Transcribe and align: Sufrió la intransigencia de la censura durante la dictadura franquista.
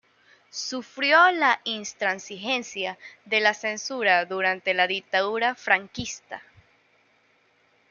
Sufrió 0.49 1.29
la 1.29 1.61
intransigencia 1.63 2.97
de 3.25 3.39
la 3.39 3.53
censura 3.53 4.25
durante 4.25 4.73
la 4.73 4.87
dictadura 4.87 5.53
franquista. 5.53 6.41